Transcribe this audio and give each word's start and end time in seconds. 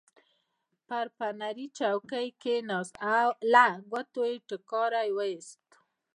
پر 0.87 1.05
فنري 1.17 1.67
څوکۍ 1.77 2.27
کېناست، 2.41 2.95
له 3.53 3.65
ګوتو 3.91 4.21
یې 4.29 4.35
ټکاری 4.47 5.09
وایست. 5.17 5.65